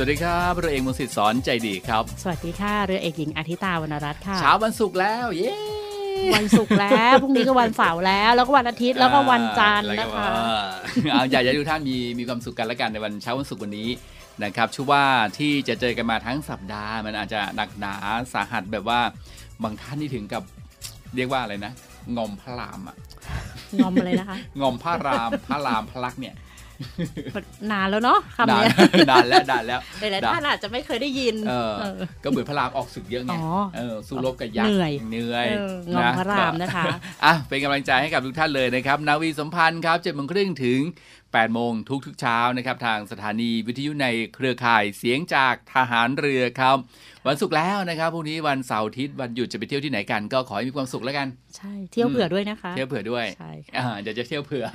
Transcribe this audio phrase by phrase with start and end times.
[0.00, 5.54] วัสดีครับเรือเอกมงสิทธิ์สอนใจดีครับ สวัสดีค่ะเรือเอกหญิงอาทิตาวรรณรัตน์ค่ะเช้าวันศุกร์แล้ว เย้
[6.34, 13.88] วันศุกร์แล้วพรุ่งนี้ก็วันเสาร์แล้ว แล้วก็วันอาทิตย์แล้วก็วันจันทร์แล้วก็นะคะว่าเอาอยากจะให้ทุกท่านมีมีความสุขกันและกันในวันเช้าวันศุกร์วันนี้
[14.44, 15.04] นะครับชื่อว่า
[15.38, 17.94] ที่จะเจอกันมาทั้งสัปดาห์ มันอาจจะหนักหนา
[18.32, 19.00] สาหัสแบบว่า
[19.62, 20.42] บางท่านนี่ถึงกับ
[21.16, 21.72] เรียกว่าอะไรนะ
[22.16, 22.96] งอมพระรามอะ
[23.78, 26.34] งอมอะไรนะคะงอมพระรามพระรามพระลักษณ์เนี่ย
[27.72, 28.76] นานแล้วเนาะคำนานเนี้ย
[29.10, 33.42] นานแล้วนานแล้วหลายๆท่านอาจจะไม่เคยได้ยินเออเออก็เหมือนพระรามออกศึกเยอะไงอ๋อ
[33.76, 36.84] เออสู้รบกับยักษ์เหนื่อยเหนื่อยเอองอมพระรามนะคะ
[37.24, 40.80] อะเป็นกำลังใจให้กับทุกท่านเลยนะครับ นาวีสัมพันธ์ครับเจ็ดโมงครึ่งถึง
[41.32, 46.76] 8 โมงทุกทุกๆเช้านะครับ ทางสถานีวิทยุในเครือข่ายเสียงจากทหารเรือครับ
[47.26, 54.66] วันศุกร์แล้วนะครับพรุ่งนี้วันเสาร์อาทิตย์วันหยุดจะไปเที่ยวที่ไหนกัน ก็ขอให้มีความสุขแล้วกัน ใช่เที่ยวเผื่อด้วยนะคะ เที่ยวเผื่อด้วยใช่ค่ะอ่าเดี๋ยวจะเที่ยวเผื่อ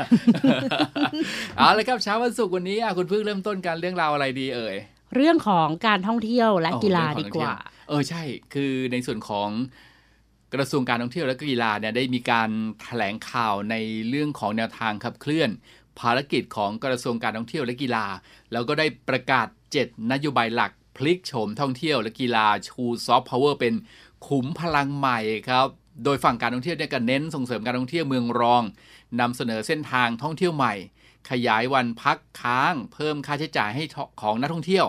[1.58, 4.76] เอาเลยครับเช้าวันศุกร์วันนี้อะคุณเพิ่งเริ่มต้นการเรื่องราวอะไรดีเอ่ย
[5.16, 8.22] เรื่องของการท่องเที่ยวและอ๋อกีฬาเรื่องของดีกว่าท่องเที่ยวเออใช่
[8.54, 9.50] คือในส่วนของ
[10.54, 12.50] กระทรวงการท่องเที่ยวและกีฬาเนี่ยได้มีการ
[12.84, 13.76] แถลงข่าวใน
[14.10, 15.50] เรื่องของแนวทางขับเคลื่อน
[16.00, 18.06] ภารกิจของกระทรวงการท่องเที่ยวและกีฬา
[18.52, 19.48] แล้วก็ได้ประกาศ
[19.80, 23.74] 7 นโยบายหลักพลิกโฉมท่องเที่ยวและกีฬาชูซอฟต์พาวเวอร์เป็น
[24.28, 25.20] ขุมพลังใหม่
[25.50, 25.68] ครับ
[26.04, 28.64] โดยฝั่งการท่องเที่ยวเนี่ยก็เน้นส่งเสริมการท่องเที่ยวเมืองรอง
[29.20, 30.74] นำเสนอเส้นทางท่องเที่ยวใหม่
[31.30, 33.84] ขยายวันพักค้าง เพิ่มค่าใช้จ่ายให้
[34.22, 34.86] ของนักท่องเที่ยว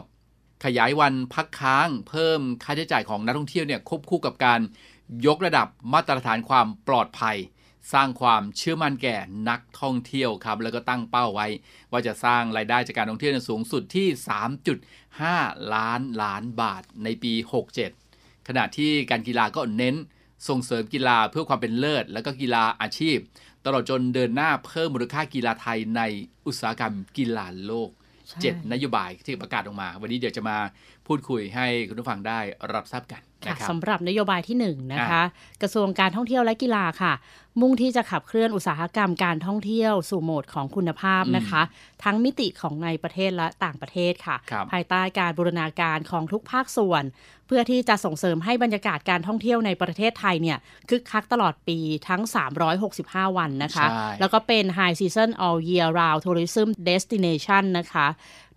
[0.64, 4.60] ขยายวันพักค้าง เพิ่มค่าใช้จ่ายของนักท่องเที่ยวเนี่ยควบคู่กับการ
[5.26, 7.36] ยกระดับมาตรฐานความปลอดภัย
[7.92, 9.16] สร้างความเชื่อมั่นแก่
[9.48, 11.47] นักท่องเที่ยวครับแล้วก็ตั้งเป้าไว้
[11.92, 14.08] ว่าจะสร้างรายได้จากการท่องเที่ยวเนี่ยสูงสุดที่
[14.91, 17.32] 3.5 ล้านล้านบาทในปี
[17.91, 19.94] 67 ขณะที่การกีฬาก็เน้น
[20.48, 23.16] ส่งเสริมกีฬาเพื่อความเป็นเลิศ แล้วก็กีฬาอาชีพ
[23.64, 26.03] ตลอดจนเดินหน้าเพิ่มมูลค่ากีฬาไทยใน
[26.47, 27.91] อุตสาหกรรมกีฬาโลก
[28.28, 30.56] ใช่เจ็ดนโยบายที่ประกาศออกมา วันนี้เดี๋ยวจะมา
[31.06, 32.38] พูดคุยให้คุณผู้ฟังได้
[32.74, 37.12] รับทราบกันค่ะนะครับสำหรับนโยบายที่หนึ่งนะคะอะกระทรวงการท่องเที่ยวและกีฬาค่ะ
[37.60, 41.62] มุ่งที่จะขับเคลื่อนอุตสาหกรรมการท่องเที่ยวสู่โหมดของคุณภาพนะคะ
[42.04, 47.04] ทั้งมิติของในประเทศและต่างประเทศค่ะครับภายใต้การบูรณาการของทุกภาคส่วน
[47.46, 50.58] เพื่อที่จะส่งเสริมให้บรรยากาศการท่องเที่ยวในประเทศไทยเนี่ย
[50.88, 51.78] คึกคักตลอดปี
[52.08, 52.22] ทั้ง
[52.78, 58.06] 365 วันนะคะใช่แล้วก็เป็น High Season All Year Round Tourism Destination นะคะ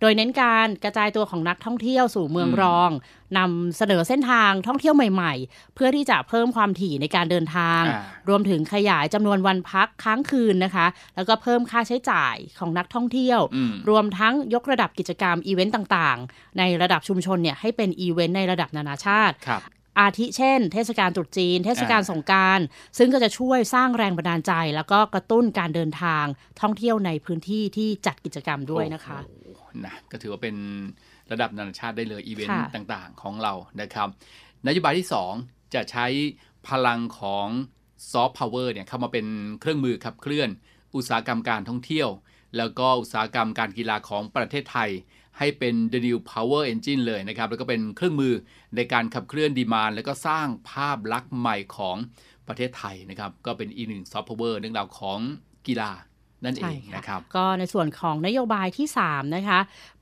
[0.00, 2.90] โดยเน้นการกระจายตัวของนักท่องเที่ยวสู่เมืองรอง
[3.38, 10.86] นำเสนอเส้นทางท่องเที่ยวใหม่ ๆ เพื่อที่จะเพิ่มความถี่ในการเดินทางอ่ารวมถึงขยายจำนวนวันพักค้างคืนนะคะ
[11.16, 19.62] แล้วก็เพิ่มค่าใช้จ่ายของนักท่องเที่ยวอืมรวมทั้งยกระดับกิจกรรมอีเวนต์ต่างๆ ในระดับชุมชนเนี่ยให้เป็นอีเวนต์ในระดับนานาชาติครับ
[19.98, 22.60] อาทิเช่น เทศกาลตรุษจีน เทศกาลอ่าสงกรานต์
[22.98, 26.24] ซึ่งก็จะช่วยสร้างแรงบันดาลใจ แล้วก็กระตุ้นการเดินทาง
[26.60, 30.56] ท่องเที่ยวในพื้นที่ที่จัดกิจกรรมด้วยนะคะโอ้โน่ะก็ถือว่าเป็น
[31.32, 34.08] ระดับนานาชาติได้เลยอีเวนต์ค่ะต่างๆ ของเรานะครับ
[34.66, 35.08] นโยบายที่
[35.40, 36.06] 2 จะใช้
[36.68, 37.46] พลังของ
[38.12, 39.26] ซอฟต์พาวเวอร์เนี่ยเข้ามาเป็น
[39.60, 40.48] เครื่องมือขับเคลื่อน
[40.94, 42.08] อุตสาหกรรมการท่องเที่ยว
[42.56, 44.90] แล้วก็อุตสาหกรรมการกีฬาของประเทศไทย
[45.38, 48.34] ให้เป็น the new power engine เลยนะครับ แล้วก็เป็นเครื่องมือ
[48.76, 51.96] ในการขับเคลื่อน demand แล้วก็สร้างภาพลักษณ์ใหม่ของ
[52.48, 55.18] ประเทศไทยนะครับ ก็เป็นอีกหนึ่งซอฟต์พาวเวอร์เรื่องราวของ
[55.66, 55.92] กีฬา
[56.44, 59.60] นั่นเอใช่ค่ะนะครับ ก็ในส่วนของนโยบายที่ 3 นะคะ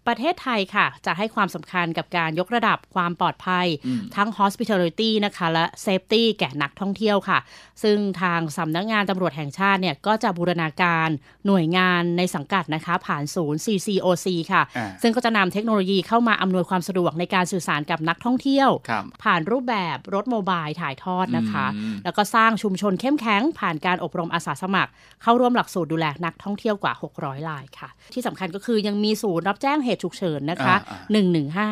[0.08, 7.38] ประเทศไทยค่ะ จะให้ความสำคัญกับการยกระดับความปลอดภัยอืมทั้ง hospitality นะคะ และ safety แก่นักท่องเที่ยวค่ะ
[7.82, 11.08] ซึ่งทางสำนักงานตำรวจแห่งชาติเนี่ยก็จะบูรณาการ
[11.46, 24.90] หน่วยงานในสังกัดนะคะ ผ่านศูนย์ CCOC ค่ะอ่าซึ่งก็จะนำเทคโนโลยีเข้ามาอำนวยความสะดวกในการสื่อสารกับนักท่องเที่ยวครับผ่านรูปแบบรถโมบายถ่ายทอดนะคะอืมแล้วก็สร้างชุมชนเข้มแข็ง ผ่านการอบรมอาสาสมัคร
[25.22, 31.68] เข้าร่วมหลักสูตรดูแลนักท่องเที่ยวกว่า 600รายค่ะ ที่สำคัญก็คือยังมีศูนย์รับแจ้งเหตุฉุกเฉินนะคะอ่า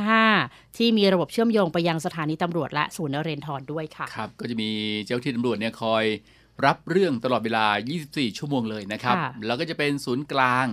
[0.54, 4.70] 1155 ที่มีระบบเชื่อมโยงไปยังสถานีตำรวจและศูนย์นเรนทรด้วยค่ะครับก็จะมี
[5.04, 6.04] เจ้าที่ตำรวจเนี่ยคอย
[6.66, 7.66] รับเรื่องตลอดเวลา
[8.02, 10.66] 24 ชั่วโมงเลยนะครับค่ะแล้วก็จะเป็นศูนย์กลาง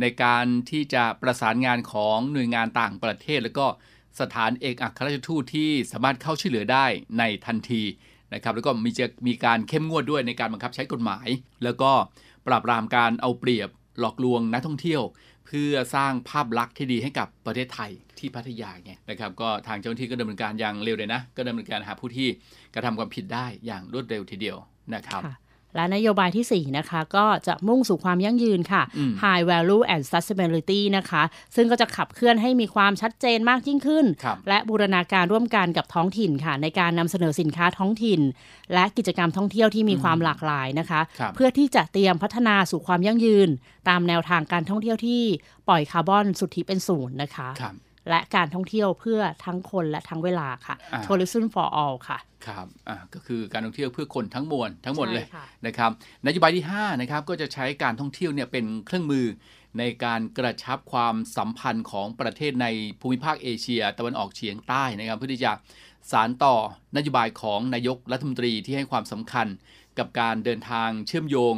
[0.00, 3.66] ในการที่จะประสานงานของหน่วยงานต่างประเทศ แล้วก็
[4.20, 6.86] สถานเอกอัครราชทูตที่สามารถเข้าช่วยเหลือได้
[7.18, 7.82] ในทันที
[8.34, 11.28] นะครับ แล้วก็มีจะมีการเข้มงวดด้วยในการบังคับใช้กฎหมาย
[11.64, 11.90] แล้วก็
[12.46, 13.68] ปราบปรามการเอาเปรียบ
[14.00, 22.28] หลอกลวงนักท่องเที่ยวเพื่อสร้างภาพลักษณ์ที่ดีให้กับประเทศไทยที่พัทยาไงนะครับก็ทางเจ้าหน้าที่ก็ดำเนินการอย่างเร็วเลยนะ ก็ดำเนินการหาผู้ที่
[22.74, 24.56] กระทำความผิดได้อย่างรวดเร็วทีเดียว
[24.94, 25.22] นะครับ
[25.74, 31.22] และนโยบายทีสี่ 4 นะคะ ก็จะมุ่งสู่ความยั่งยืนค่ะอืม High Value and Sustainability นะคะ
[31.56, 38.20] ซึ่งก็จะขับเคลื่อนให้มีความชัดเจนมากยิ่งขึ้นครับและบูรณาการร่วมกันกับท้องถิ่นค่ะ ในการนำเสนอสินค้าท้องถิ่น
[38.74, 43.48] และกิจกรรมท่องเที่ยวที่มีความหลากหลายนะคะครับเพื่อที่จะเตรียมพัฒนาสู่ความยั่งยืน
[43.88, 45.22] ตามแนวทางการท่องเที่ยวที่
[45.68, 47.74] ปล่อยคาร์บอนสุทธิเป็นศูนย์นะคะครับ
[48.08, 55.90] และการท่องเที่ยวเพื่อทั้งคนและทั้งเวลาค่ะอ่า Tourism for all ค่ะ ครับอ่าก็คือการท่องเที่ยวเพื่อคนทั้งมวลทั้งหมดเลยใช่ค่ะนะครับ
[56.26, 59.26] นโยบายที่5นะครับก็จะใช้การท่องเที่ยวเนี่ยเป็นเครื่องมือ
[59.78, 62.66] ในการกระชับความสัมพันธ์ของประเทศใน
[63.00, 65.52] ภูมิภาคเอเชีย ตะวันออกเฉียงใต้นะครับ เพื่อที่จะ
[66.10, 66.54] สารต่อ
[66.96, 69.46] นโยบายของนายกรัฐมนตรีที่ให้ความสำคัญ
[69.98, 71.54] กับการเดินทางเชื่อมโยง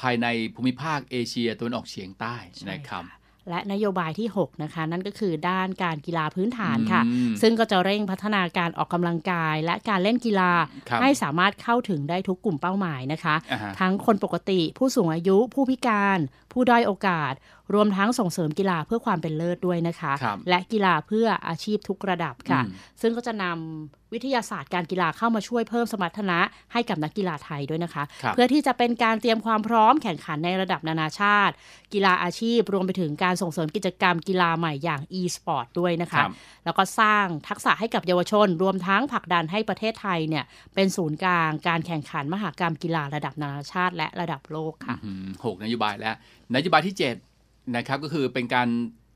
[0.00, 2.36] ภายในภูมิภาคเอเชียตะวันออกเฉียงใต้
[2.70, 3.04] นะครับ
[3.48, 10.52] และนโยบายที่ 6 นะคะ นั่นก็คือด้านการกีฬาพื้นฐานค่ะอืมซึ่งก็จะเร่งพัฒนาการออกกำลังกาย และการเล่นกีฬา
[10.88, 16.18] ครับให้สามารถเข้าถึงได้ทุกกลุ่มเป้าหมายนะคะอ่าฮะทั้งคนปกติผู้สูงอายุผู้พิการ
[16.54, 17.34] ผู้ด้อยโอกาส
[17.74, 26.38] รวมทั้งส่งเสริมกีฬาเพื่อความเป็นเลิศด้วยนะคะครับและกีฬาเพื่ออาชีพทุกระดับค่ะอืมซึ่งก็จะนำวิทยาศาสตร์การกีฬาเข้ามาช่วยเพิ่มสมรรถนะ
[26.72, 31.54] ให้กับนักกีฬาไทยด้วยนะคะครับเพื่อที่จะเป็นการเตรียมความพร้อมแข่งขันในระดับนานาชาติ
[31.92, 36.30] กีฬาอาชีพรวมไปถึงการส่งเสริมกิจกรรมกีฬาใหม่อย่าง e-sport ด้วยนะครัคะบ
[36.64, 46.16] แล้วก็สร้างทักษะให้กับเยาวชน รวมทั้งผลักดันให้ประเทศไทยเนี่ยเป็นศูนย์กลางการแข่งขันมหากรรมกีฬาระดับนานาชาติ และระดับโลกค่ะอืมหกนโยบายแล้ว
[46.52, 46.96] นโยบายที่
[47.36, 48.68] 7นะครับก็คือเป็นการ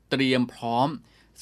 [0.09, 0.89] เตรียมพร้อม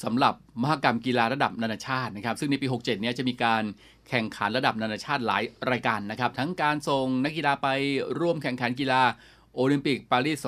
[0.03, 3.63] สำหรับมหกรรมกีฬาระดับนานาชาตินะครับ ซึ่งในปี 67 เนี่ยจะมีการ
[4.09, 7.67] แข่งขันระดับนานาชาติหลายรายการนะครับ ทั้งการส่งนักกีฬาไป
[8.19, 9.01] ร่วมแข่งขันกีฬา
[9.55, 10.47] โอลิมปิกปารีส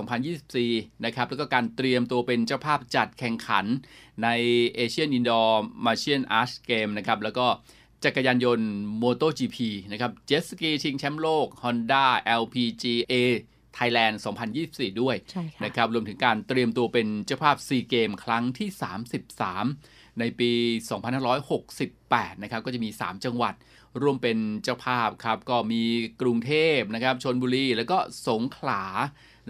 [0.49, 3.65] 2024 นะครับ แล้วก็การเตรียมตัวเป็นเจ้าภาพจัดแข่งขัน
[4.23, 4.27] ใน
[4.75, 7.47] เอเชียนอินดอร์มาร์เชียลอาร์ตเกมส์นะครับ แล้วก็
[8.03, 8.69] จักรยานยนต์
[9.01, 9.57] MotoGP
[9.91, 12.05] นะครับ เจ็ตสกีชิงแชมป์โลก Honda
[12.41, 13.13] LPGA
[13.77, 14.15] Thailand
[14.57, 18.69] 2024 ด้วยใช่ค่ะนะครับ รวมถึงการเตรียมตัวเป็นเจ้าภาพซีเกมส์ครั้งที่
[19.45, 20.51] 33 ในปี
[21.47, 23.53] 2568 นะครับ ก็จะมี 3 จังหวัด
[24.01, 25.83] ร่วมเป็นเจ้าภาพครับ ก็มี
[26.21, 28.83] กรุงเทพนะครับ ชนบุรี แล้วก็สงขลา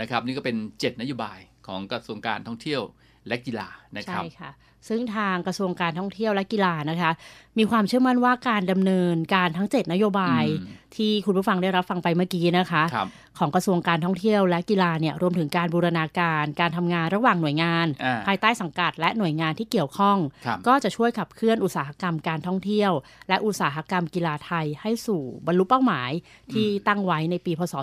[0.02, 2.82] นะครับ นี่ก็เป็น 7 นโยบายของกระทรวงการท่องเที่ยว
[3.28, 4.52] และกีฬานะครับ ใช่ค่ะ
[4.88, 7.12] ซึ่งทางกระทรวงการท่องเที่ยวและกีฬานะคะ
[7.58, 13.08] มีความเชื่อมั่นว่าการดำเนินการทั้ง 7 นโยบายอืมที่คุณผู้ฟังได้รับฟังไปเมื่อกี้นะคะครับ
[13.40, 22.92] ของกระทรวงการท่องเที่ยวและกีฬาเนี่ยรวมถึงการบูรณาการ การทำงานระหว่างหน่วยงานอ่าภายใต้สังกัดและหน่วยงานที่เกี่ยวข้องครับก็จะช่วยขับเคลื่อนอุตสาหกรรมการท่องเที่ยว
[23.30, 26.12] และอุตสาหกรรมกีฬาไทยให้สู่บรรลุเป้าหมาย
[26.54, 27.74] ที่ตั้งไว้ในปีพศ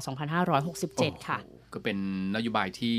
[0.58, 1.96] 2567 ค่ะโอ้โหก็เป็น
[2.36, 2.98] นโยบายที่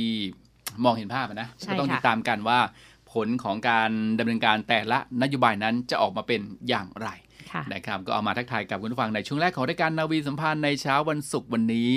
[0.84, 2.60] มองเห็นภาพอะนะใช่ก็ต้องค่ะติดตามกันว่า
[2.97, 7.10] ผ ลของการดำเนินการแต่ละนโยบายนั้นจะออกมาเป็นอย่างไร
[7.52, 11.92] ค่ะนะครับก็เอามาทักทายกับคุณผู้ฟังในช่วงแรกของรายการนาวีสัมพันธ์ในเช้าวันศุกร์วันนี้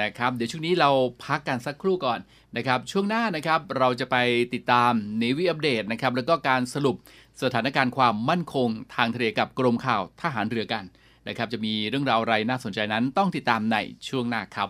[0.00, 0.90] นะครับเดี๋ยวช่วงนี้เรา
[1.24, 2.18] พักกันสักครู่ก่อน
[2.56, 4.16] นะครับช่วงหน้านะครับเราจะไป
[4.54, 6.96] ติดตาม Navy Update นะครับแล้วก็การสรุป
[7.42, 10.84] สถานการณ์ความมั่นคงทางทะเลกับกรมข่าวทหารเรือกัน
[11.28, 13.76] นะครับจะมีเรื่องราวอะไรน่าสนใจนั้นต้องติดตามใน
[14.08, 14.68] ช่วงหน้าครับ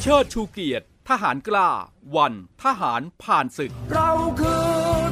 [0.00, 1.70] เชิดชูเกียรติ ทหารกล้า
[2.16, 2.34] วัน
[2.64, 4.10] ทหารผ่านศึก เรา
[4.40, 4.68] คือ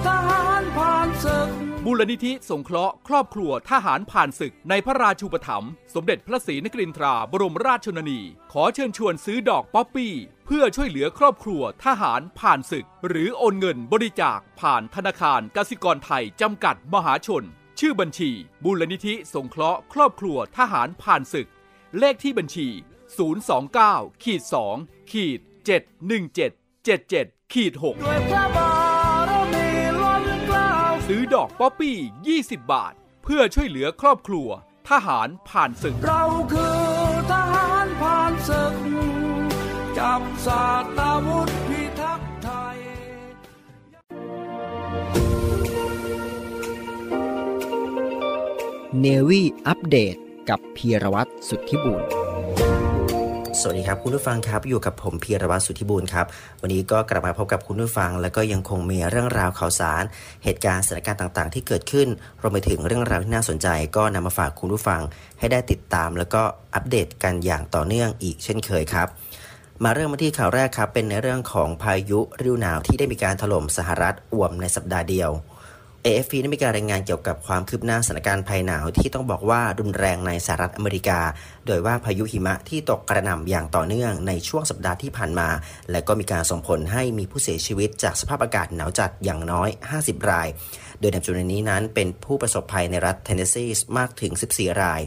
[0.09, 1.49] ทหารผ่านศึก
[1.85, 8.21] มูลนิธิสงเคราะห์ครอบครัวทหารผ่านศึกในพระราชูปถัมภ์สมเด็จพระศรีนครินทราบรมราชชนนี
[8.53, 10.15] ขอเชิญชวนซื้อดอกป๊อปปี้
[10.47, 17.45] เพื่อช่วยเหลือครอบครัวทหารผ่านศึก หรือโอนเงินบริจาคผ่านธนาคารกสิกรไทยจำกัดมหาชน
[17.81, 18.31] ชื่อบัญชี
[18.65, 21.49] มูลนิธิสงเคราะห์ครอบครัวทหารผ่านศึก
[21.99, 22.69] เลขที่บัญชี
[23.47, 24.43] 029ขีด
[24.77, 28.71] 2ขีด 71777ขีด6ด้วยพระบา
[29.31, 29.67] รมี
[31.07, 31.97] ซื้อดอกป๊อปปี้
[32.35, 32.93] 20 บาท
[33.23, 34.49] เพื่อช่วยเหลือครอบครัว
[34.91, 36.81] ทหารผ่านศึก เราคือ
[37.33, 38.75] ทหารผ่านศึก
[39.99, 40.65] จับสา
[40.99, 42.79] ตาวุธพิทักษ์ไทย
[49.01, 50.17] เนวีอัปเดต
[50.49, 52.24] กับพีรวัตรสุทธิบุญ
[53.61, 56.27] สวัสดีครับคุณผู้ฟังครับอยู่กับผมพีรวัตรสุทธิบูรณ์ครับ
[56.63, 60.03] วันนี้ก็กลับมาพบกับคุณผู้ฟัง แล้วก็ยังคงมีเรื่องราวข่าวสาร
[60.45, 62.09] เหตุการณ์สถานการณ์ต่างๆ ที่เกิดขึ้น
[62.41, 65.01] รวมไปถึงเรื่องราวที่น่าสนใจ ก็นำมาฝากคุณผู้ฟัง
[65.39, 66.43] ให้ได้ติดตาม แล้วก็
[66.75, 69.09] อัปเดตกันอย่างต่อเนื่องอีกเช่นเคยครับ
[69.85, 75.31] มาเริ่มมาที่ข่าวแรกครับเป็นในเรื่องของพายุฤดูหนาวที่ได้มีการถล่มสหรัฐอ่วมในสัปดาห์เดียว
[76.07, 81.21] AFP ได้มีการรายงานเกี่ยวกับความคืบหน้าสถานการณ์ภัยหนาวที่ต้องบอกว่ารุนแรงในสหรัฐอเมริกา
[81.67, 85.49] โดยว่าพายุหิมะที่ตกกระหน่ำอย่างต่อเนื่องในช่วงสัปดาห์ที่ผ่านมา
[85.91, 89.69] และก็มีการส่งผลให้มีผู้เสียชีวิตจากสภาพอากาศหนาวจัดอย่างน้อย
[90.01, 90.49] 50 ราย
[91.01, 93.67] โดยในจำนวนนี้นั้นเป็นผู้ประสบภัยในรัฐเทนเนสซี
[93.99, 95.01] มากถึง 14 ราย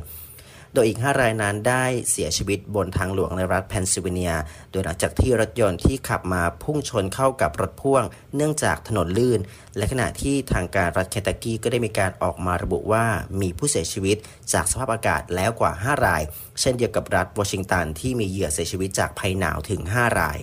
[0.74, 4.34] โดยอีก 5 รายนั้นได้เสียชีวิตบนทางหลวงในรัฐเพนซิลเวเนีย
[4.72, 8.04] โดยหลังจากที่รถยนต์ที่ขับมาพุ่งชนเข้ากับรถพ่วง
[8.36, 9.40] เนื่องจากถนนลื่น
[9.78, 13.06] และขณะที่ทางการรัฐเคนตักกี้ก็ได้มีการออกมาระบุว่า
[13.42, 14.18] มีผู้เสียชีวิต
[14.54, 16.22] จากสภาพอากาศแล้วกว่า 5 ราย
[16.62, 20.40] เช่นเดียวกับรัฐวอชิงตันที่มีเหยื่อเสียชีวิตจากภัยหนาวถึง 5 ราย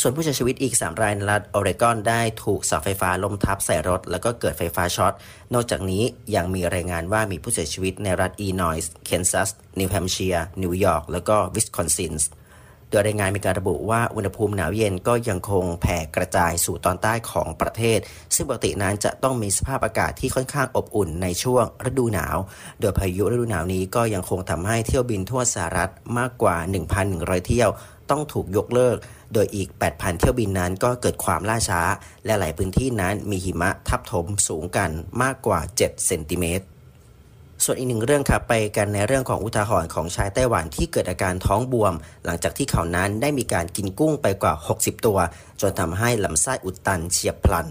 [0.00, 5.12] ส่วนผู้เสียชีวิตอีก 3 รายในรัฐออริกอนได้ถูกเสาไฟฟ้าล้มทับใส่รถ แล้วก็เกิดไฟฟ้าช็อต
[5.54, 6.02] นอกจากนี้
[6.34, 12.30] ยังมีรายงานว่ามีผู้เสียชีวิตในรัฐอิลลินอยส์ แคนซัส นิวแฮมเชียร์ นิวยอร์ก แล้วก็วิสคอนซินส์
[12.90, 17.98] โดยรายงานมีการระบุว่าอุณหภูมิหนาวเย็นก็ยังคงแผ่กระจายสู่ตอนใต้ของประเทศ
[18.34, 22.36] ซึ่งปกตินั้นจะต้องมีสภาพอากาศที่ค่อนข้างอบอุ่นในช่วงฤดูหนาว
[22.80, 26.56] โดยพายุฤดูหนาวนี้ก็ยังคงทำให้เที่ยวบินทั่วสหรัฐมากกว่า
[27.02, 27.70] 1,100 เที่ยว
[28.10, 28.96] ต้องถูกยกเลิก
[29.32, 31.82] โดยอีก 8,000 เที่ยวบินนั้นก็เกิดความล่าช้า
[32.24, 34.90] และหลายพื้นที่นั้นมีหิมะทับถมสูงกัน
[35.22, 36.66] มากกว่า 7 เซนติเมตร
[37.64, 45.18] ส่วนอีกหนึ่งเรื่องครับไปกันในเรื่องของอุทาหรณ์ของชายไต้หวันที่เกิดอาการท้องบวม หลังจากที่เขานั้นได้มีการกินกุ้งไปกว่า 60 ตัว
[45.60, 47.68] จนทำให้ลำไส้อุดตันเฉียบพลัน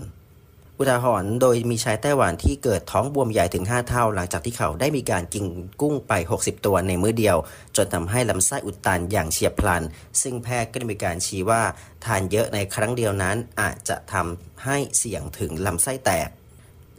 [0.79, 5.45] อุทาหรณ์โดยมีชายไต้หวันที่เกิดท้องบวมใหญ่ถึง 5 เท่า หลังจากที่เขาได้มีการกิน
[5.81, 7.37] กุ้งไป 60 ตัวในมื้อเดียว
[7.75, 9.83] จนทำให้ลำไส้อุดตันอย่างเฉียบพลัน
[10.21, 11.61] ซึ่งแพทย์ก็ได้มีการชี้ว่า
[12.05, 16.29] ทานเยอะในครั้งเดียวนั้นอาจจะทำให้เสี่ยงถึงลำไส้แตก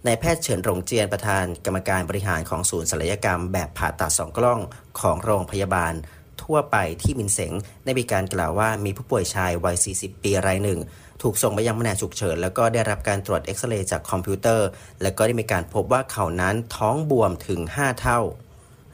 [0.06, 4.61] นายแพทย์เฉินหลงเจียนประธานกรรมการบริหารของศูนย์ศัลยกรรมแบบผ่าตัดสองกล้อง
[5.00, 5.94] ของโรงพยาบาล
[6.42, 7.52] ทั่วไปที่มินเสง
[7.85, 10.80] ได้มีการกล่าวว่ามีผู้ป่วยชายวัย 40 ปีรายหนึ่ง
[11.22, 14.68] ถูกส่งไปยังแผนกฉุกเฉิน แล้วก็ได้รับการตรวจเอ็กซเรย์จากคอมพิวเตอร์
[15.02, 18.20] และก็ได้มีการพบว่าเขานั้นท้องบวมถึง 5 เท่า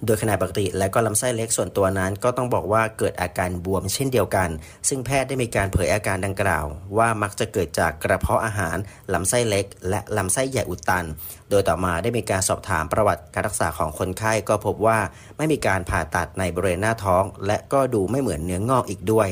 [0.06, 4.48] โดยขนาดปกติและก็ลำไส้เล็กส่วนตัวนั้น ก็ต้องบอกว่าเกิดอาการบวมเช่นเดียวกัน
[4.88, 6.64] ซึ่งแพทย์ได้มีการเผยอาการดังกล่าว
[6.98, 8.76] ว่ามักจะเกิดจากกระเพาะอาหาร
[9.12, 11.04] ลำไส้เล็ก และลำไส้ใหญ่อุดตัน
[11.50, 14.98] โดยต่อมาได้มีการสอบถามประวัติการรักษาของคนไข้ก็พบว่า
[15.36, 19.28] ไม่มีการผ่าตัดในบริเวณหน้าท้อง และก็ดูไม่เหมือนเนื้องอกอีกด้วย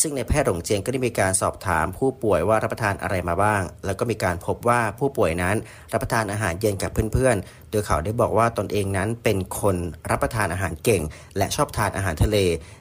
[0.00, 5.56] ซึ่งในแพทย์หลงเจียงก็ได้มีการสอบถามผู้ป่วยว่ารับประทานอะไรมาบ้าง แล้วก็มีการพบว่าผู้ป่วยนั้น
[5.92, 9.76] รับประทานอาหารเย็นกับเพื่อนๆ โดยเขาได้บอกว่าตนเองนั้นเป็นคน
[10.10, 11.02] รับประทานอาหารเก่ง
[11.36, 12.36] และชอบทานอาหารทะเล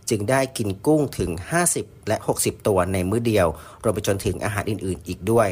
[0.10, 1.32] จึงได้กินกุ้งถึง
[1.70, 3.48] 50 และ 60 ตัวในมื้อเดียว
[3.84, 5.48] รวมไปจนถึงอาหารอื่นๆ อีกด้วย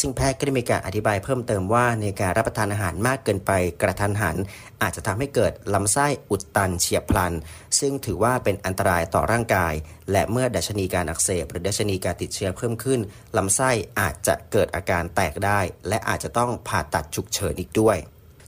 [0.00, 3.50] ซึ่งแพทย์ก็ได้มีการอธิบายเพิ่มเติมว่าในการรับประทานอาหารมากเกินไป
[3.82, 4.36] กระทันหัน
[4.82, 7.32] อาจจะทำให้เกิดลำไส้อุดตันเฉียบพลัน
[7.80, 9.74] ซึ่งถือว่าเป็นอันตรายต่อร่างกาย
[10.12, 13.00] และเมื่อดัชนีการอักเสบ หรือดัชนีการติดเชื้อเพิ่มขึ้น
[13.36, 13.70] ลำไส้
[14.00, 17.98] อาจจะเกิดอาการแตกได้ และอาจจะต้องผ่าตัดฉุกเฉินอีกด้วย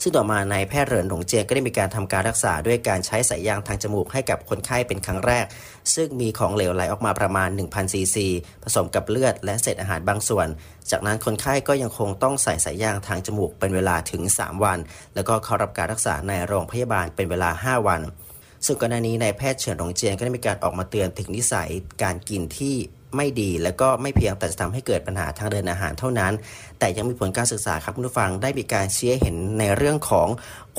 [0.03, 5.47] ซึ่งต่อมานายแพทย์เหรินหลงเจียงก็ได้มีการทำการรักษาด้วยการใช้สายยางทางจมูกให้กับคนไข้เป็นครั้งแรก
[5.95, 8.27] ซึ่งมีของเหลวไหลออกมาประมาณ 1,000ซีซี
[8.65, 10.47] ผสมกับเลือดและเศษอาหารบางส่วน
[10.91, 14.79] จากนั้นคนไข้ก็ยังคงต้องใส่สายยางทางจมูกเป็นเวลาถึง 3 วัน
[15.15, 18.01] แล้วก็เข้ารับการรักษาในโรงพยาบาลเป็นเวลา 5 วัน
[18.67, 21.71] ซึ่งก่อนหน้านี้นายแพทย์เฉินหลงเจียงก็ได้มีการออกมาเตือนถึงนิสัย
[22.03, 22.77] การกินที่
[23.17, 26.33] ไม่ดี และก็ไม่เพียงแต่จะทำให้เกิดปัญหาทางเดินอาหารเท่านั้น
[26.79, 30.29] แต่ยังมีผลการศึกษาครับคุณผู้ฟังได้มีการเชี้ให้เห็นในเรื่องของ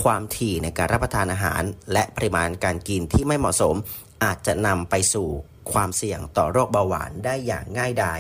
[0.04, 1.62] ความถี่ในการรับประทานอาหาร
[1.94, 3.76] และปริมาณการกินที่ไม่เหมาะสม
[4.24, 5.28] อาจจะนำไปสู่
[5.72, 8.20] ความเสี่ยงต่อโรคเบาหวานได้อย่างง่ายดาย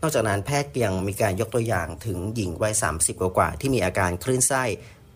[0.00, 4.64] นอกจากนั้นแพทย์ยังมีการยกตัวอย่างถึงหญิงวัย 30 กว่าที่มีอาการคลื่นไส้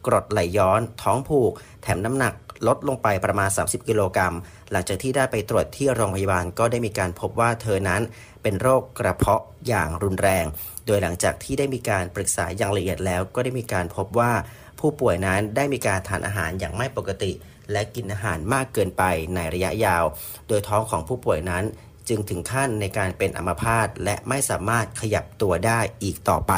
[0.07, 2.35] กรดไหลย้อน ท้องผูก แถมน้ำหนัก
[2.67, 4.35] ลดลงไปประมาณ 30 กิโลกรัม
[4.73, 8.03] หลังจากที่ได้ไปตรวจที่โรงพยาบาลก็ได้มีการพบว่าเธอนั้น
[8.43, 10.45] เป็นโรคกระเพาะอย่างรุนแรง
[10.87, 14.33] โดยหลังจากที่ได้มีการปรึกษาอย่างละเอียดแล้ว ก็ได้มีการพบว่า
[14.81, 17.33] ผู้ป่วยนั้นได้มีการทานอาหารอย่างไม่ปกติ
[17.73, 19.03] และกินอาหารมากเกินไป
[19.35, 20.05] ในระยะยาว
[20.49, 21.65] โดยท้องของผู้ป่วยนั้น
[22.09, 26.53] จึงถึงขั้นในการเป็นอัมพาตและไม่สามารถขยับตัวได้อีกต่อไป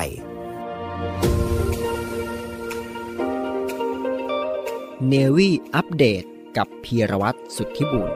[5.08, 6.24] เนวี่อัปเดต
[6.56, 8.10] กับพีรวัตรสุทธิบุญ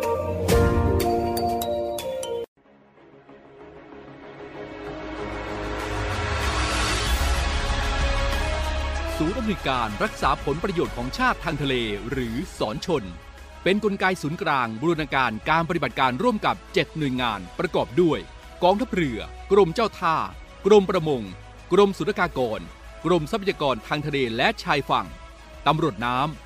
[9.16, 11.74] ศูนย์อำนวยการรักษาผลประโยชน์ของชาติทางทะเล
[12.10, 13.04] หรือสอนชน
[13.62, 18.18] เป็นนกลไกศูนย์กลางบูรณาการการปฏิบัติการร่วมกับ 7 หน่วยงานประกอบด้วย
[18.64, 19.20] กองทัพเรือ
[19.52, 20.16] กรมเจ้าท่า
[20.66, 21.22] กรมประมง
[21.72, 22.60] กรมสุรากากร
[23.04, 25.06] กรมทรัพยากรทางทะเลและชายฝั่ง
[25.66, 26.45] ตำรวจน้ำ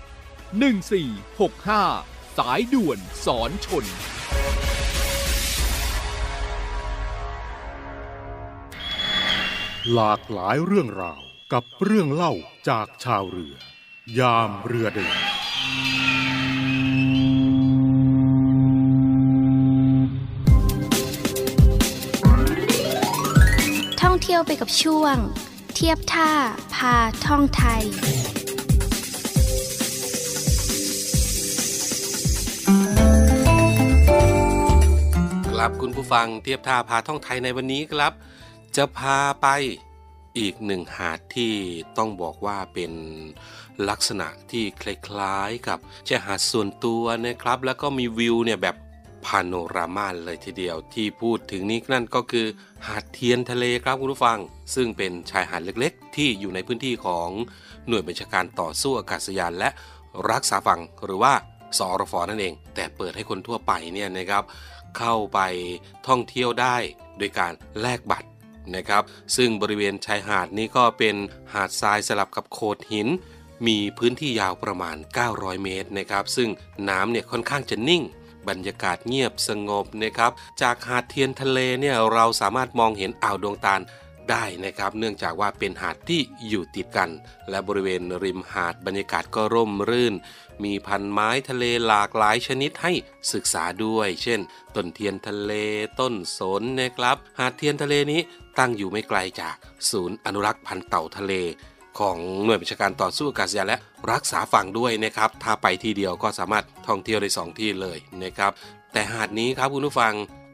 [0.51, 3.85] 1465 สายด่วนสอนชน
[9.93, 11.21] หลากหลายเรื่องราว
[11.53, 12.33] กับเรื่องเล่า
[12.69, 13.55] จากชาวเรือ
[14.19, 15.17] ยามเรือเดิน
[24.01, 25.15] ท่องเที่ยวไปกับช่วง
[25.75, 26.31] เทียบท่า
[26.75, 27.83] พาท่องไทย
[35.63, 38.13] ครับคุณผู้ฟังเทียบท่าพาท่องไทยในวันนี้ครับ
[38.75, 39.47] จะพาไป
[40.39, 41.53] อีกหนึ่งหาดที่
[41.97, 42.91] ต้องบอกว่าเป็น
[43.89, 48.75] ลักษณะที่คล้ายๆกับชายหาดส่วนตัวนะครับ แล้วก็มีวิวเนี่ยแบบ
[49.25, 52.47] พาโนรามาเลยทีเดียวที่พูดถึงนี้นั่นก็คือ
[52.87, 54.39] หาดเทียนทะเลครับคุณผู้ฟัง
[54.75, 57.29] ซึ่งเป็นชายหาดเล็กๆ ที่อยู่ในพื้นที่ของ
[57.87, 59.69] หน่วยบัญชาการต่อสู้อากาศยานและ
[60.31, 61.33] รักษาฝั่งหรือว่า
[61.77, 64.43] สอรฟนั่นเอง แต่เปิดให้คนทั่วไปเนี่ยนะครับ
[64.97, 65.39] เข้าไป
[66.07, 66.77] ท่องเที่ยวได้
[67.17, 68.27] โดยการแลกบัตร
[68.75, 69.03] นะครับ
[69.35, 71.15] ซึ่งบริเวณชายหาดนี้ก็เป็น
[71.53, 73.07] หาดทรายสลับกับโขดหิน
[73.67, 74.97] มีพื้นที่ยาวประมาณ
[75.29, 76.49] 900 เมตรนะครับ ซึ่ง
[76.89, 78.03] น้ำเนี่ยค่อนข้างจะนิ่ง
[78.49, 83.81] บรรยากาศเงียบสงบนะครับ จากหาดเทียนทะเลเนี่ยเราสามารถมองเห็นอ่าวดวงตาล
[84.31, 87.09] ได้นะครับ เนื่องจากว่าเป็นหาดที่อยู่ติดกัน
[87.49, 90.13] และบริเวณริมหาดบรรยากาศก็ร่มรื่น
[90.63, 92.93] มีพันไม้ทะเลหลากหลายชนิดให้
[93.33, 94.39] ศึกษาด้วย เช่น
[94.75, 95.53] ต้นเทียนทะเล
[95.99, 98.21] ต้นสนนะครับ หาดเทียนทะเลนี้
[98.59, 99.55] ตั้งอยู่ไม่ไกลจาก
[99.89, 101.33] ศูนย์อนุรักษ์พันธุ์เต่าทะเล
[101.99, 103.79] ของหน่วยบัญชาการต่อสู้อากาศยานและ
[104.11, 108.51] รักษาฝั่งด้วยนะครับ ถ้าไปที่เดียวก็สามารถท่องเที่ยวได้ 2 ที่เลยนะครับ
[108.93, 110.13] แต่หาดนี้ครับคุณผู้ฟัง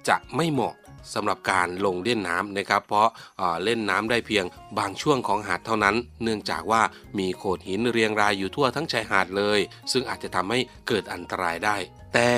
[0.10, 0.76] จะไม่เหมาะ
[1.14, 4.46] สำหรับการลงเล่นน้ำนะครับ เพราะเอ่อเล่นน้ำได้เพียง
[4.80, 6.82] บางช่วงของหาดเท่านั้น เนื่องจากว่า
[7.20, 9.60] มีโขดหินเรียงรายอยู่ทั่วทั้งชายหาดเลย
[9.92, 11.78] ซึ่งอาจจะทำให้เกิดอันตรายได้
[12.14, 12.30] แต่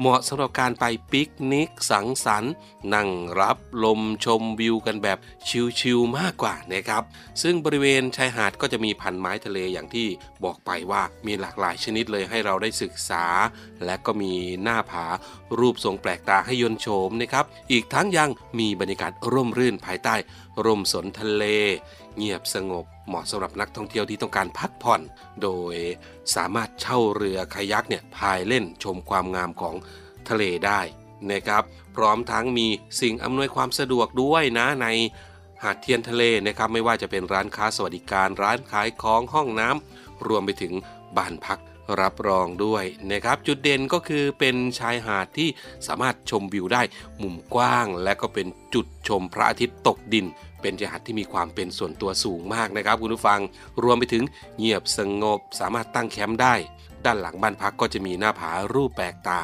[0.00, 2.52] เหมาะสำหรับการไปปิกนิกสังสรรค์
[2.94, 3.08] นั่ง
[3.40, 5.18] รับลมชมวิวกันแบบ
[5.80, 7.02] ชิลๆมากกว่านะครับ
[7.42, 10.06] ซึ่งบริเวณชายหาดก็จะมีพันไม้ทะเลอย่างที่
[10.44, 13.24] บอกไปว่ามีหลากหลายชนิดเลยให้เราได้ศึกษา
[13.84, 14.32] และก็มี
[14.62, 15.06] หน้าผา
[15.58, 20.14] รูปทรงแปลกตาให้ยนโฉมนะครับ อีกทั้งยังมีบรรยากาศร่มรื่นภายใต้
[20.64, 21.44] ร่มสนทะเล
[22.18, 25.00] เงียบสงบเหมาะสำหรับนักท่องเที่ยวที่ต้องการพักผ่อน
[25.42, 25.74] โดย
[26.34, 29.74] สามารถเช่าเรือคายักเนี่ยพายเล่นชมความงามของ
[30.28, 30.80] ทะเลได้
[31.30, 31.62] นะครับ
[31.96, 32.66] พร้อมทั้งมี
[33.00, 34.86] สิ่งอำนวยความสะดวกด้วยนะใน
[35.62, 40.72] หาดเทียนทะเลนะครับไม่ว่าจะเป็นร้านค้าสวัสดิการ ร้านขายของห้องน้ำรวมไปถึง
[41.16, 41.58] บ้านพัก
[42.00, 45.48] รับรองด้วยนะครับ จุดเด่นก็คือเป็นชายหาดที่
[45.86, 46.82] สามารถชมวิวได้
[47.22, 50.26] มุมกว้าง และก็เป็นจุดชมพระอาทิตย์ตกดิน
[50.62, 53.40] เป็นชายหาดที่มีความเป็นส่วนตัวสูงมากนะครับ คุณผู้ฟัง
[53.82, 54.24] รวมไปถึง
[54.58, 56.54] เงียบสงบสามารถตั้งแคมป์ได้
[57.04, 59.38] ด้านหลังบ้านพักก็จะมีหน้าผารูปแปลกตา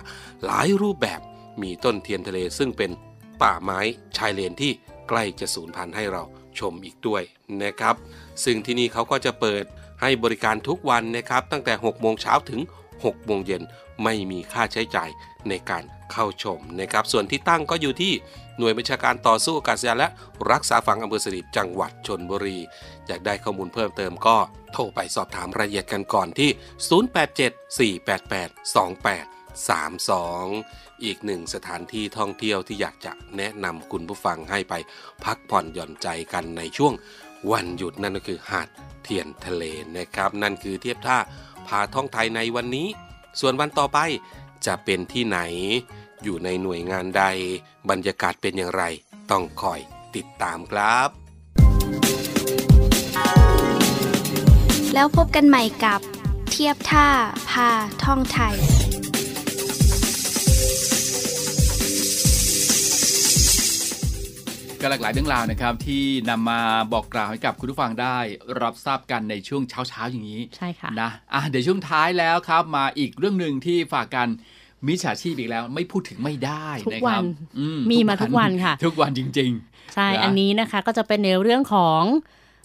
[0.45, 1.21] หลายรูปแบบ
[1.63, 2.91] มีต้นเทียนทะเลซึ่งเป็น
[3.43, 3.81] ป่าไม้
[4.17, 4.73] ชายเลนที่
[5.09, 6.23] ใกล้จะสูญพันธุ์ให้เรา
[6.59, 7.23] ชมอีกด้วย
[7.63, 7.95] นะครับ
[8.45, 9.65] ซึ่งที่นี่เขาก็จะเปิด
[10.05, 12.61] ให้บริการทุกวันนะครับตั้งแต่ 6 โมงเช้าถึง
[12.93, 13.63] 6 โมงเย็น
[14.03, 15.11] ไม่มีค่าใช้จ่าย
[15.49, 18.13] ในการเข้าชมนะครับส่วนที่ตั้งก็อยู่ที่
[18.59, 20.09] หน่วยบัญชาการต่อสู้อากาศยานและ
[20.51, 22.59] รักษาฝั่งอำเภอสถิตจังหวัดชนบุรี
[23.07, 24.37] อยากได้ข้อมูลเพิ่มเติมก็
[24.73, 26.51] โทรไปสอบถามรายละเอียดกันก่อนที่
[29.79, 34.75] 0874882832 อีกหนึ่งสถานที่ท่องเที่ยวที่อยากจะแนะนำคุณผู้ฟังให้ไป
[35.25, 36.93] พักผ่อนหย่อนใจกันในช่วง
[37.53, 38.69] วันหยุดนั่นก็คือหาด
[39.03, 39.65] เทียนทะเล
[39.97, 41.19] นะครับ นั่นคือเทียบท่า
[41.67, 42.89] พาท่องไทยในวันนี้
[43.41, 43.99] ส่วนวันต่อไป
[44.67, 45.39] จะเป็นที่ไหน
[46.23, 47.25] อยู่ในหน่วยงานใด
[47.91, 48.83] บรรยากาศเป็นอย่างไร
[49.31, 49.81] ต้องคอย
[50.17, 51.09] ติดตามครับ
[54.95, 56.01] แล้วพบกันใหม่กับ
[56.51, 57.09] เทียบท่า
[57.51, 57.69] พา
[58.05, 58.57] ท่องไทย
[64.85, 66.61] ก็หลากหลายเรื่องราวนะครับที่นำมา
[66.93, 68.17] บอกกล่าวให้กับคุณผู้ฟังได้
[68.63, 74.29] รับทราบกันในช่วงเช้าๆอย่างนี้ใช่ค่ะนะอะเดี๋ยวช่วงท้ายแล้วครับ มาอีกเรื่องหนึ่งที่ฝากกัน
[74.87, 77.27] มิจฉาชีพอีกแล้วไม่พูดถึงไม่ได้ทุกนะวัครับน
[77.59, 79.53] อืมีมาทุกวันค่ะ ทุกวันจริง
[79.95, 82.03] ใช่นะอันนี้นะคะก็จะเป็นในเรื่องของ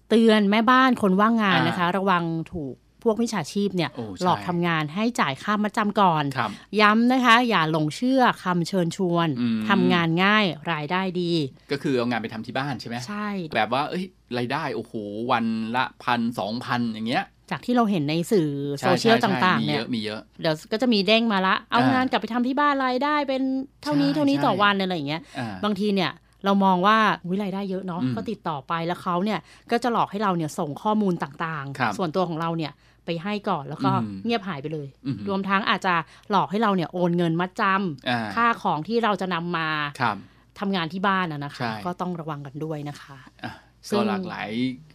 [0.10, 11.32] เตือนแม่บ้านคนว่างงานอ่านนะคะ ระวังถูก พวกมิจฉาชีพเนี่ยโอ้ใช่หลอกทำงานให้จ่ายค่ามัดจำก่อนๆครับย้ำนะคะ อย่าหลงเชื่อคำเชิญชวนอืมทำงานง่ายรายได้ดี
[11.72, 14.06] ก็คือเอางานไปทำที่บ้านใช่ไหมใช่ แบบว่าเอ้ย
[14.38, 14.94] รายได้โอ้โห
[15.32, 23.44] วันละพันสองพันอย่างเงี้ยจากที่เราเห็นในสื่อใช่โซเชียลใช่ต่างมีๆเนี่เยยอะมีเยอะเดี๋ยวก็จะมีเด้งมาละ เอาอ่างงานกลับไปทำที่บ้านรายได้เป็น
[23.84, 26.12] เท่านี้ใช่เท่านี้ต่อใช่วันอะไรอย่างเงี้ยอ่าบางทีเนี่ย
[26.46, 26.98] เรามองว่า
[27.30, 29.40] วิรายได้เยอะเนาะอืมก็ติดต่อไปแล้วเขาเนี่ย
[29.72, 32.72] ก็จะหลอกให้เราเนี่ยส่งข้อมูลต่างครับๆส่วนตัวของเราเนี่ย
[33.10, 35.96] ไปให้ก่อนแล้วก็อืมเงียบหายไปเลยอืมรวมทั้งอาจจะ
[36.30, 37.64] หลอกให้เราเนี่ยโอนเงินมัดจ
[38.10, 39.70] อ่าำค่าของที่เราจะนำมา
[40.02, 40.18] ครับ
[40.60, 43.52] ทำงานที่บ้านนะนะคะใช่ก็ต้องระวังกันด้วยนะคะอะ
[43.90, 44.50] ซึ่ก็งหลากหลาย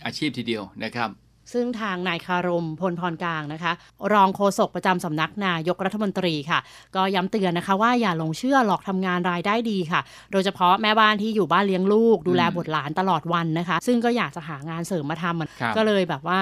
[0.05, 1.11] อาชีพทีเดียวนะครับ
[1.53, 3.73] ซึ่งทางนายคารมพลพรกลางนะคะ
[4.13, 6.59] รองโฆษกประจำสำนักนายกรัฐมนตรีค่ะ
[6.97, 10.01] ก็ย้ำเตือนนะคะ ว่าอย่าหลงเชื่อหลอกทำงานรายได้ดีค่ะ
[10.33, 16.41] โดยเฉพาะแม่บ้านที่อยู่บ้านเลี้ยงลูก ดูแลอืมบุตรหลานตลอดวันนะคะ ซึ่งก็อยากจะหางานเสริมมาทำมันครับก็เลยแบบว่า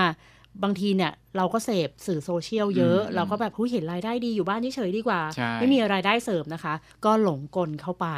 [0.63, 8.09] บางทีเนี่ยเราก็เสพสื่อโซเชียลเยอะอืมเราก็แบบผู้เห็นรายได้ดีอยู่บ้านเฉยๆดีกว่าใช่ไม่มีรายได้เสริมนะคะ ก็หลงกลเข้าไป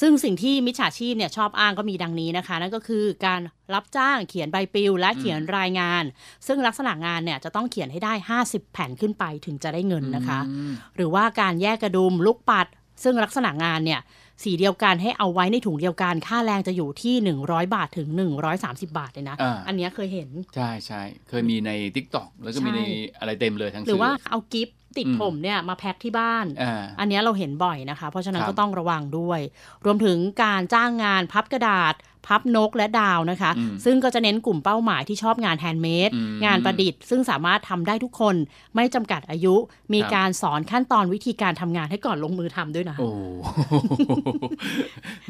[0.00, 3.40] ซึ่งสิ่งที่มิจฉาชีพเนี่ยชอบอ้างก็มีดังนี้นะคะ นั่นก็คือการ
[3.74, 6.04] รับจ้างเขียนใบปลิว และเขียนรายงาน
[6.46, 12.66] ซึ่งลักษณะงานเนี่ยจะต้องเขียนให้ได้ 50 แผ่นขึ้นไปถึงจะได้เงินนะคะอืมหรือว่าการแยกกระดุมลูกปัด
[13.02, 14.00] ซึ่งลักษณะงานเนี่ย
[14.42, 18.08] สีเดียวกันให้เอาไว้ในถุงเดียวกัน ค่าแรงจะอยู่ที่ 100 บาทถึง
[18.52, 22.80] 130 บาทเลยนะอ่าอันเนี้ยเคยเห็น ใช่ใช่เคยมีใน t ิ k t o k แล้วก็มีใช่ใน
[23.18, 29.40] อะไรเต็มเลยทั้งหรือสื่ว่าเอากิฟต์ติดอืมผมเนี่ยมาแพ็คที่บ้านอ่าอันเนี้ยเราเห็นบ่อยนะคะ เพราะฉะนั้นครับก็ต้องระวังด้วย
[29.84, 31.94] รวมถึงการจ้างงานพับกระดาษ
[32.26, 38.36] พับนกและดาวนะคะอืมซึ่งก็จะเน้นกลุ่มเป้าหมายที่ชอบงานแฮนด์เมดอืมงานประดิษฐ์ ซึ่งสามารถทำได้ทุกคน
[38.76, 39.54] ไม่จำกัดอายุ
[39.92, 43.10] มีครับการสอนขั้นตอนวิธีการทำงานให้ก่อนลงมือทำด้วยนะโอ้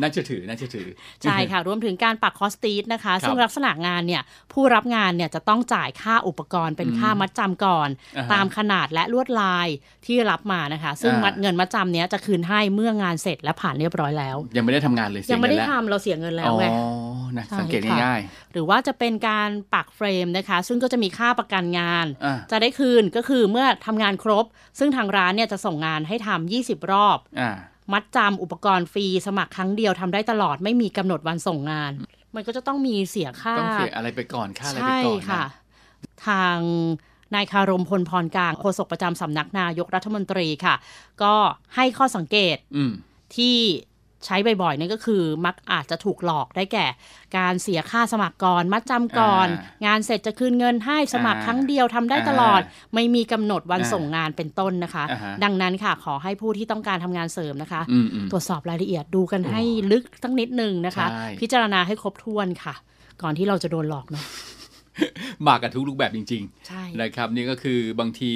[0.01, 0.89] น่าจะถือน่าจะถือ
[1.23, 4.23] ใช่ค่ะ รวมถึงการปักครอสติชนะคะครับซึ่งลักษณะงานเนี่ย
[4.53, 9.69] ผู้รับงานเนี่ยจะต้องจ่ายค่าอุปกรณ์เป็นอืมค่ามัดจำก่อนอ่าฮะตามขนาดและลวดลาย
[10.07, 16.80] ที่รับมานะคะ ซึ่งอ่ามัมัดเงินมัดจำเนี้ยจะคืนให้เมื่องานเสร็จและผ่านเรียบร้อยแล้ว ยังไม่ได้ทำงานเลยเสียังไม่ได้เนแล้วทำเราเสียเงินแล้วไงอ๋อ
[17.39, 18.21] นะใช่สังเกตค่ะง่าย
[18.53, 24.45] หรือว่าจะเป็นการปักเฟรมนะคะ ซึ่งก็จะมีค่าประกันงานอ่าจะได้คืนก็คือเมื่อทำงานครบ
[24.79, 27.51] ซึ่งทางร้านเนี่ยจะส่งงานให้ทำ20รอบๆอ่า
[27.93, 31.93] มัดจำอุปกรณ์ฟรีสมัครครั้งเดียวทำได้ตลอดไม่มีกำหนดวันส่งงาน
[32.35, 35.45] มันก็จะต้องมีเสียค่าต้องเสียอะไรไปก่อนค่าอะไรไปใช่ก่อนนค่ะ
[36.27, 36.59] ทาง
[37.35, 40.75] นายคารมพลพรกลางโฆษกประจำสำนักนายกรัฐมนตรีค่ะ
[41.23, 41.35] ก็
[41.77, 42.93] ให้ข้อสังเกตอืม
[43.37, 43.59] ที่
[44.27, 46.87] ใช้บ่อยๆนั่นก็คือมักอาจจะถูกหลอกได้แก่
[47.37, 52.61] การเสียค่าสมัครก่อนมัดจำก่อนอ่างานเสร็จจะคืนเงินให้สมัครอ่าครั้งเดียวทำได้ตลอด
[52.95, 62.75] ไม่มีกำหนดวันอ่าส่งงานเป็นต้นนะคะอ่าฮะดังนั้นค่ะขอให้ผู้ที่ต้องการทำงานเสริมนะคะอืมอืมตรวจสอบรายละเอียดดูกันให้ลึกสักนิดหนึ่งนะคะใช่พิจารณาให้ครบถ้วนค่ะ
[63.23, 64.25] ก่อนที่เราจะโดนหลอกเนาะ
[65.47, 68.33] มากับทุกรูปแบบจริงใช่ๆนะครับนี่ก็คือบางที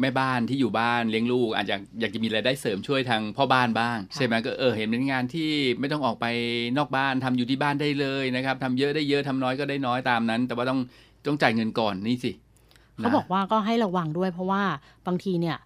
[0.00, 6.26] แม่บ้านที่อยู่บ้านเลี้ยงลูก อาจจะอยากจะมีรายได้เสริมช่วยทางพ่อบ้านบ้าง ใช่ไหมก็เออเห็นเป็นงานที่ไม่ต้องออกไป
[6.78, 10.80] นอกบ้านทำอยู่ที่บ้านได้เลยนะครับทำเยอะได้เยอะทำน้อยก็ได้น้อยตามนั้น แต่ว่าต้อง
[11.26, 12.32] ต้องจ่ายเงินก่อนนี่สิ
[12.96, 14.62] เขาบอกว่าก็ให้ระวังด้วยเพราะว่า
[15.06, 15.56] บางทีเนี่ย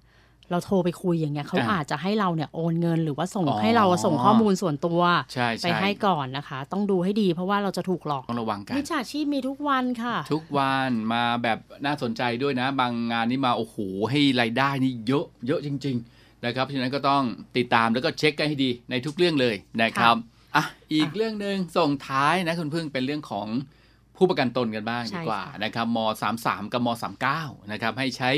[0.50, 5.00] เราโทรไปคุยอย่างเงี้ยเขาอ่าอาจจะให้เราเนี่ยโอนเงินหรือว่าส่งอ๋อให้เราส่งข้อมูลส่วนตัว
[5.32, 13.76] ใช่ไปใช่ให้ก่อนนะคะ ต้องดูให้ดีเพราะว่าเราจะถูกหลอกต้องระวังกันมิจฉาชีพมีทุกวันค่ะ ทุกวันมาแบบน่าสนใจด้วยนะ บางงานนี่มาโอ้โห
[14.10, 17.22] ให้รายได้นี่เยอะเยอะจริง ๆ นะครับฉะนั้นก็ต้อง
[17.56, 20.16] ติดตามแล้วก็เช็คกันให้ดีในทุกเรื่องเลยนะครับ
[20.56, 23.46] อะอีกเรื่องหนึ่งส่งท้ายนะคุณพึ่งเป็นเรื่องของ
[24.16, 25.98] ผู้ประกันตนกันบ้างใช่ดีกว่าค่ะนะครับม
[26.36, 26.88] 33 กับม
[27.30, 28.30] 39 นะครับให้ใช้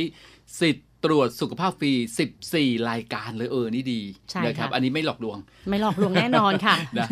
[0.60, 1.92] สิทธิ์ ตรวจสุขภาพฟรี
[2.36, 5.38] 14 รายการเลยเออ นี่ดีใช่นะครับค่ะอันนี้ไม่หลอกลวง
[5.68, 7.08] ไม่หลอกลวงแน่นอนค่ะนะ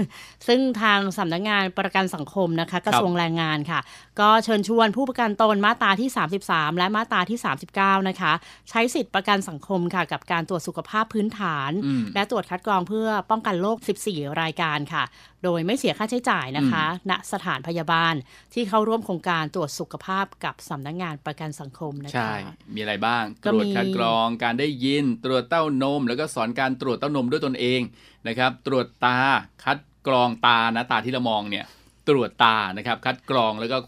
[0.49, 3.81] ซึ่งทางสำนักงานประกันสังคมนะคะ กระทรวงแรงงานค่ะ
[4.21, 6.09] ก็เชิญชวนผู้ประกันตนมาตราที่
[6.45, 7.39] 33 และมาตราที่
[7.73, 8.33] 39 นะคะ
[8.71, 13.79] ใช้สิทธิประกันสังคมค่ะ กับการตรวจสุขภาพพื้นฐานอืมและตรวจคัดกรองเพื่อป้องกันโรค
[14.11, 15.05] 14 รายการค่ะ
[15.45, 18.15] โดยไม่เสียค่าใช้จ่ายนะคะ ณ สถานพยาบาล
[18.55, 22.35] ที่เข้าร่วมโครงการตรวจสุขภาพกับสำนักงานประกันสังคมนะคะ ใช่
[22.75, 27.81] มีอะไรบ้างก็ตรวจมีคัดกรอง การได้ยิน ตรวจเต้านม แล้วก็สอนการตรวจเต้านมด้วยตนเอง
[28.29, 29.17] นะครับ ตรวจตา
[29.65, 31.65] คัดกรองตา นะ ตาที่เรามองเนี่ย
[32.09, 33.79] ตรวจตา นะครับ คัดกรอง แล้วก็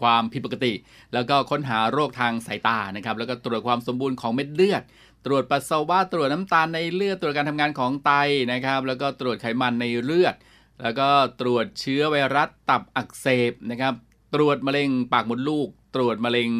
[0.00, 0.72] ความผิดปกติ
[1.14, 4.82] แล้วก็ค้นหาโรคทางสายตา นะครับ แล้วก็ตรวจความสมบูรณ์ของเม็ดเลือด
[5.26, 8.12] ตรวจปัสสาวะตรวจน้ำตาลในเลือดตรวจการทำงานของไต
[8.52, 10.34] นะครับ แล้วก็ตรวจไขมันในเลือด
[10.82, 11.08] แล้วก็
[11.40, 13.94] ตรวจเชื้อไวรัสตับอักเสบนะครับ
[14.34, 16.50] ตรวจมะเร็งปากมดลูก ตรวจมะเร็ง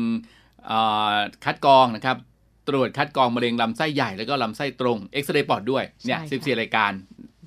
[0.67, 0.79] เอ่
[1.13, 2.17] อคัดกรองนะครับ
[2.69, 6.93] ตรวจคัดกรองมะเร็งลำไส้ใหญ่แล้วก็ลำไส้ตรงเอ็กซเรย์ปอดด้วยเนี่ยใช่สิบค่ะสี่รายการ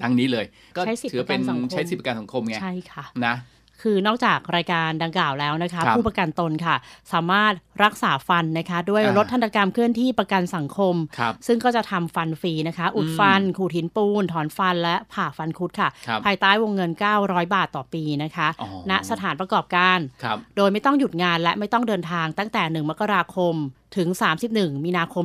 [0.01, 0.45] ทั้งนี้เลย
[0.77, 3.35] ก็ใช้สิทธิ์ถือเป็นประกันสังคมใช้สิทธิประกันสังคมไงใช่ค่ะนะ
[3.81, 6.75] คือนอกจากรายการดังกล่าวแล้วนะคะครับผู้ประกันตนค่ะ
[7.13, 16.91] สามารถรักษาฟันนะคะ ด้วยอ่ารถทันตกรรมเคลื่อนที่ประกันสังคมครับซึ่งก็จะทำฟันฟรีนะคะ อุดฟัน ขูดหินปูน ถอนฟันและผ่าฟันคุดค่ะครับภายใต้วงเงิน
[17.23, 23.55] 900 บาทต่อปีนะคะอ๋อณสถานประกอบการครับโดยไม่ต้องหยุดงานและไม่ต้องเดินทางตั้งแต่ 1 มกราคม
[23.97, 24.07] ถึง
[24.47, 25.23] 31 มีนาคม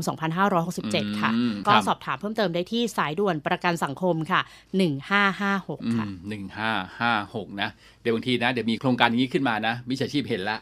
[0.59, 4.40] 2567 ค่ะอืมก็ครับสอบถามเพิ่มเติมได้ที่สายด่วนประกันสังคมค่ะ
[5.18, 7.68] 1556 ค่ะหนึ่งห้าห้าหกนะ
[8.03, 10.61] เดี๋ยวบางทีนะ เดี๋ยวมีโครงการอย่างนี้ขึ้นมานะ มิจฉาชีพเห็นแล้ว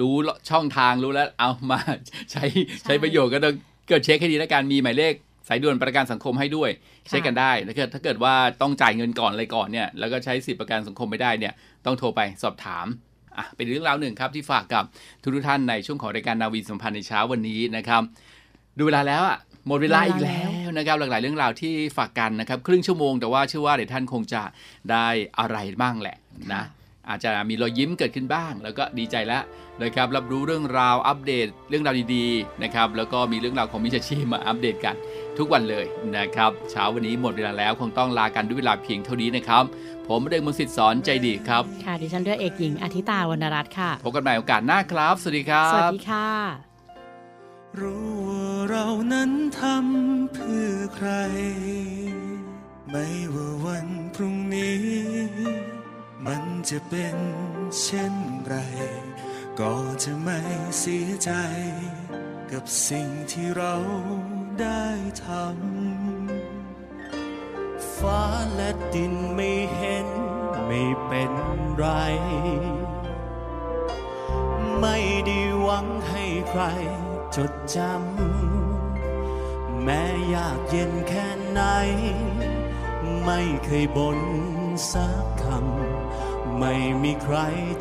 [0.00, 0.16] รู้
[0.50, 1.78] ช่องทางรู้แล้ว เอามา
[2.32, 2.44] ใช้
[2.84, 3.54] ใช้ประโยชน์ก็ต้อง
[3.88, 5.14] เกิดเช็คให้ดีแล้วกัน มีหมายเลข
[5.48, 6.70] สายด่วนประกันสังคมให้ด้วย
[7.08, 11.52] เช็คกันได้ถ้าเกิดถ้าเกิดว่าต้องจ่ายเงินก่อนอะไรก่อนเนี่ย แล้วก็ใช้สิทธิประกันสังคมไม่ได้เนี่ย
[11.86, 12.86] ต้องโทรไปสอบถาม
[13.38, 14.84] อะเป็นเรื่องราวหนึ่งครับที่ฝากกับ
[15.22, 18.02] ทุกท่านในช่วงของรายการนาวีสัมพันธ์ในเช้าวันนี้นะครับ
[18.78, 24.42] ดูเวลาแล้วอะหมดเวลาอีกแล้วนะครับหลากหลายเรื่องราวที่ฝากกันนะครับครึ่งชั่วโมงแต่ว่าเชื่อว่าเดี๋ยวท่านคงจะ
[24.90, 25.06] ได้
[25.38, 26.16] อะไรบ้างแหละ
[26.52, 26.62] นะ
[27.08, 29.42] อาจจะมีรอยยิ้มเกิดขึ้นบ้าง แล้วก็ดีใจแล้ว
[29.82, 34.96] นะครับรับรู้เรื่องราวอัปเดตเรื่องราวดีๆนะครับแล้วก็มีเรื่องราวของมิชชีมาอัปเดตกัน
[35.38, 39.64] ทุกวันเลยนะครับเช้าวันนี้หมดเวลาแล้วคงต้องลากันด้วยเวลาเพียงเท่านี้นะครับ
[40.08, 46.30] ผมเด็กมนต์สิทธิ์สอนใจดีครับ ค่ะ ดิฉันเรือเอกหญิงอาทิตาวรรณรัตน์ค่ะ พบกันใหม่โอกาสหน้าครับ สวัสดีครับ สวัสดีค่ะ
[47.80, 51.10] รู้ว่าเรานั้นทำเพื่อใคร
[52.90, 54.80] ไม่ว่าวันพรุ่งนี้
[56.26, 57.16] มันจะเป็น
[57.80, 58.14] เช่น
[58.46, 58.54] ไร
[59.60, 60.38] ก็จะไม่
[60.78, 61.30] เสียใจ
[62.52, 63.74] กับสิ่งที่เรา
[64.60, 64.84] ได้
[65.24, 65.91] ทำ
[68.02, 68.22] ฟ้า
[68.54, 70.06] และดินไม่เห็น
[70.66, 71.32] ไม่เป็น
[71.76, 71.86] ไร
[74.80, 76.62] ไม่ได้หวังให้ใคร
[77.36, 80.02] จดจำ แม้
[80.34, 81.60] ยากเย็นแค่ไหน
[83.24, 84.20] ไม่เคยบ่น
[84.92, 87.36] สักคำ ไม่มีใคร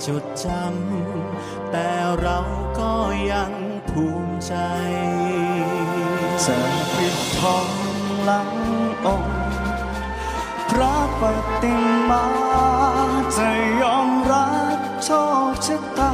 [0.07, 1.89] จดจำ แต่
[2.21, 2.39] เรา
[2.79, 2.93] ก็
[3.31, 3.51] ยัง
[3.89, 4.53] ภูมิใจ
[6.45, 6.57] จะ
[6.95, 7.69] ปิดทอง
[8.23, 8.49] หลัง
[9.05, 9.50] องค์
[10.71, 11.23] พระป
[11.61, 11.75] ฏิ
[12.09, 12.25] มา
[13.37, 13.49] จะ
[13.81, 15.09] ยอมรับโช
[15.49, 16.13] คชะตา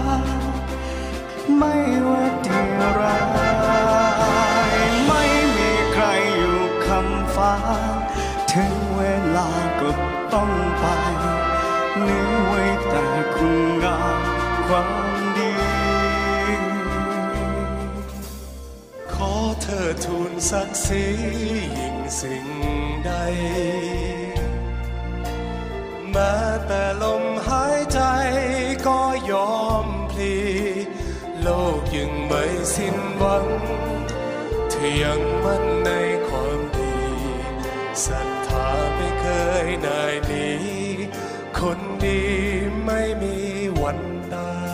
[1.58, 1.76] ไม่
[2.08, 2.60] ว่าดี
[3.00, 3.20] ร้า
[4.74, 4.76] ย
[5.08, 5.24] ไม่
[5.56, 6.06] มีใคร
[6.38, 7.56] อยู่คำฟ้า
[8.52, 9.04] ถึงเว
[9.36, 9.50] ลา
[9.82, 9.90] ก็
[10.34, 10.86] ต้องไป
[11.96, 14.22] เหลือไว้แต่คุณงาม
[14.68, 15.54] ความดี
[19.14, 21.04] ขอเธอทูลศักดิ์ศรี
[21.80, 22.48] ยิ่งสิ่ง
[23.06, 23.12] ใด
[26.18, 26.36] ม้
[26.68, 28.00] แต่ลมหายใจ
[28.88, 29.00] ก็
[29.32, 30.36] ยอมพลี
[31.42, 31.50] โล
[31.80, 32.44] กยังไม่
[32.76, 33.48] สิ้นหวัง
[34.72, 35.90] ที่ยังมั่นใน
[36.28, 36.98] ความดี
[38.06, 39.26] ศรัทธาไม่เค
[39.66, 40.50] ยนายหนี
[41.60, 42.22] คนดี
[42.86, 43.36] ไม่มี
[43.82, 44.00] วัน
[44.34, 44.67] ตาย